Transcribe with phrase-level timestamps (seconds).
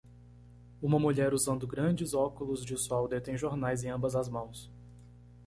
[0.81, 4.67] Uma mulher usando grandes óculos de sol detém jornais em ambas as mãos.